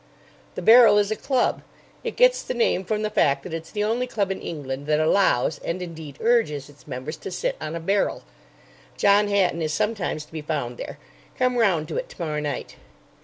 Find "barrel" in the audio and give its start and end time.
0.63-0.97, 7.79-8.23